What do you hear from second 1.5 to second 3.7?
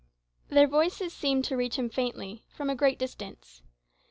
reach him faintly, from a great distance.